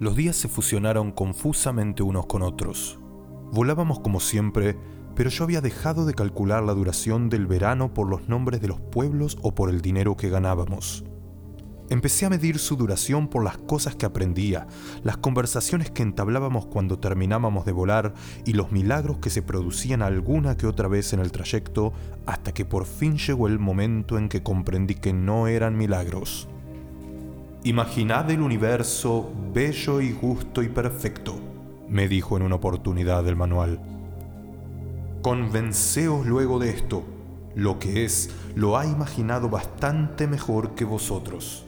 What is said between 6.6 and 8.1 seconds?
la duración del verano por